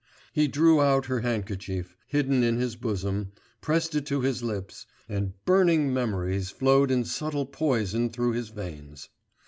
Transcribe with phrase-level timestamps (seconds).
[0.33, 5.33] He drew out her handkerchief, hidden in his bosom, pressed it to his lips, and
[5.45, 9.09] burning memories flowed in subtle poison through his veins.